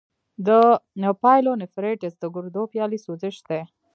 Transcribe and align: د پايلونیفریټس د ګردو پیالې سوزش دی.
د 1.01 1.03
پايلونیفریټس 1.23 2.13
د 2.19 2.23
ګردو 2.35 2.63
پیالې 2.71 2.99
سوزش 3.05 3.35
دی. 3.49 3.61